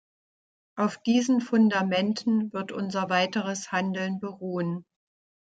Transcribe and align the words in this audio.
Auf 0.79 0.97
diesen 1.03 1.41
Fundamenten 1.41 2.51
wird 2.53 2.71
unser 2.71 3.11
weiteres 3.11 3.71
Handeln 3.71 4.19
beruhen. 4.19 4.83